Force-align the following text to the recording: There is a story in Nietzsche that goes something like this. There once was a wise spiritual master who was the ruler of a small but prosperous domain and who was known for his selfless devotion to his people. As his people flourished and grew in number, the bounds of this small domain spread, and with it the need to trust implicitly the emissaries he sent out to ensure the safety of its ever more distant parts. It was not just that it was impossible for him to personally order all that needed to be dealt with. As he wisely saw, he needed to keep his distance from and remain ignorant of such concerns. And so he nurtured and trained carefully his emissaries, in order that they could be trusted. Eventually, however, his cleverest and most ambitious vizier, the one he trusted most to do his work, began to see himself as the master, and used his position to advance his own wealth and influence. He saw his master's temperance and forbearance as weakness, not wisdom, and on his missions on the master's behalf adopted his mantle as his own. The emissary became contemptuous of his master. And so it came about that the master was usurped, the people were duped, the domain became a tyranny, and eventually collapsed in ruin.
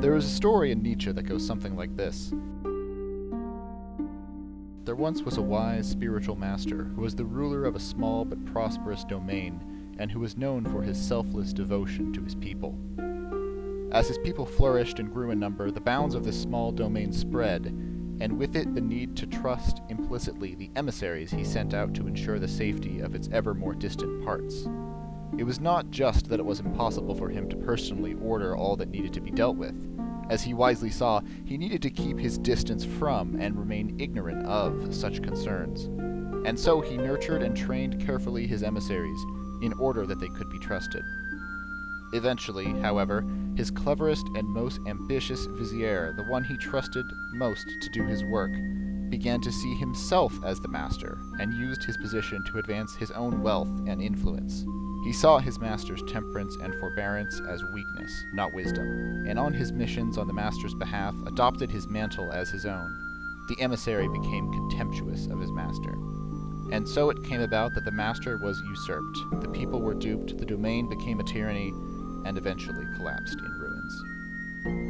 There 0.00 0.16
is 0.16 0.24
a 0.24 0.30
story 0.30 0.72
in 0.72 0.82
Nietzsche 0.82 1.12
that 1.12 1.24
goes 1.24 1.46
something 1.46 1.76
like 1.76 1.94
this. 1.94 2.32
There 4.86 4.94
once 4.94 5.20
was 5.20 5.36
a 5.36 5.42
wise 5.42 5.90
spiritual 5.90 6.36
master 6.36 6.84
who 6.84 7.02
was 7.02 7.14
the 7.14 7.26
ruler 7.26 7.66
of 7.66 7.76
a 7.76 7.80
small 7.80 8.24
but 8.24 8.42
prosperous 8.46 9.04
domain 9.04 9.60
and 9.98 10.10
who 10.10 10.20
was 10.20 10.38
known 10.38 10.64
for 10.64 10.80
his 10.80 10.98
selfless 10.98 11.52
devotion 11.52 12.14
to 12.14 12.22
his 12.22 12.34
people. 12.34 12.78
As 13.92 14.08
his 14.08 14.16
people 14.16 14.46
flourished 14.46 15.00
and 15.00 15.12
grew 15.12 15.32
in 15.32 15.38
number, 15.38 15.70
the 15.70 15.82
bounds 15.82 16.14
of 16.14 16.24
this 16.24 16.40
small 16.40 16.72
domain 16.72 17.12
spread, 17.12 17.66
and 17.66 18.38
with 18.38 18.56
it 18.56 18.74
the 18.74 18.80
need 18.80 19.16
to 19.16 19.26
trust 19.26 19.82
implicitly 19.90 20.54
the 20.54 20.70
emissaries 20.76 21.30
he 21.30 21.44
sent 21.44 21.74
out 21.74 21.92
to 21.92 22.06
ensure 22.06 22.38
the 22.38 22.48
safety 22.48 23.00
of 23.00 23.14
its 23.14 23.28
ever 23.32 23.52
more 23.52 23.74
distant 23.74 24.24
parts. 24.24 24.66
It 25.38 25.44
was 25.44 25.60
not 25.60 25.90
just 25.90 26.28
that 26.28 26.40
it 26.40 26.44
was 26.44 26.60
impossible 26.60 27.14
for 27.14 27.28
him 27.28 27.48
to 27.48 27.56
personally 27.56 28.14
order 28.20 28.56
all 28.56 28.76
that 28.76 28.90
needed 28.90 29.12
to 29.14 29.20
be 29.20 29.30
dealt 29.30 29.56
with. 29.56 29.74
As 30.30 30.42
he 30.42 30.54
wisely 30.54 30.90
saw, 30.90 31.20
he 31.44 31.58
needed 31.58 31.82
to 31.82 31.90
keep 31.90 32.18
his 32.18 32.38
distance 32.38 32.84
from 32.84 33.38
and 33.40 33.58
remain 33.58 33.96
ignorant 33.98 34.46
of 34.46 34.94
such 34.94 35.22
concerns. 35.24 35.84
And 36.46 36.58
so 36.58 36.80
he 36.80 36.96
nurtured 36.96 37.42
and 37.42 37.56
trained 37.56 38.00
carefully 38.00 38.46
his 38.46 38.62
emissaries, 38.62 39.20
in 39.60 39.72
order 39.74 40.06
that 40.06 40.20
they 40.20 40.28
could 40.28 40.48
be 40.48 40.58
trusted. 40.60 41.02
Eventually, 42.12 42.66
however, 42.80 43.24
his 43.56 43.72
cleverest 43.72 44.26
and 44.36 44.46
most 44.48 44.80
ambitious 44.86 45.46
vizier, 45.46 46.14
the 46.16 46.22
one 46.22 46.44
he 46.44 46.56
trusted 46.56 47.04
most 47.34 47.66
to 47.82 47.90
do 47.90 48.04
his 48.04 48.24
work, 48.24 48.52
began 49.10 49.40
to 49.40 49.50
see 49.50 49.74
himself 49.74 50.32
as 50.44 50.60
the 50.60 50.68
master, 50.68 51.18
and 51.40 51.52
used 51.54 51.82
his 51.82 51.96
position 51.96 52.42
to 52.44 52.58
advance 52.58 52.94
his 52.94 53.10
own 53.10 53.42
wealth 53.42 53.68
and 53.88 54.00
influence. 54.00 54.64
He 55.02 55.12
saw 55.12 55.38
his 55.38 55.58
master's 55.58 56.02
temperance 56.02 56.56
and 56.62 56.74
forbearance 56.74 57.40
as 57.48 57.64
weakness, 57.64 58.24
not 58.34 58.52
wisdom, 58.52 59.24
and 59.26 59.38
on 59.38 59.54
his 59.54 59.72
missions 59.72 60.18
on 60.18 60.26
the 60.26 60.32
master's 60.32 60.74
behalf 60.74 61.14
adopted 61.26 61.70
his 61.70 61.88
mantle 61.88 62.32
as 62.32 62.50
his 62.50 62.66
own. 62.66 62.96
The 63.48 63.60
emissary 63.60 64.08
became 64.08 64.52
contemptuous 64.52 65.26
of 65.26 65.40
his 65.40 65.50
master. 65.52 65.92
And 66.72 66.86
so 66.86 67.10
it 67.10 67.24
came 67.24 67.40
about 67.40 67.74
that 67.74 67.84
the 67.84 67.90
master 67.90 68.36
was 68.36 68.60
usurped, 68.60 69.42
the 69.42 69.48
people 69.48 69.80
were 69.80 69.94
duped, 69.94 70.36
the 70.38 70.46
domain 70.46 70.88
became 70.88 71.18
a 71.18 71.24
tyranny, 71.24 71.70
and 72.26 72.36
eventually 72.36 72.84
collapsed 72.96 73.38
in 73.38 73.52
ruin. 73.58 74.89